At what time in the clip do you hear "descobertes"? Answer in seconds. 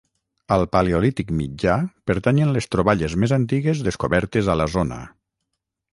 3.89-4.51